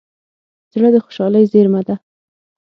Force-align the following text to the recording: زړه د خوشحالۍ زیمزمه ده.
زړه 0.73 0.89
د 0.93 0.97
خوشحالۍ 1.05 1.43
زیمزمه 1.51 1.81
ده. 1.87 1.95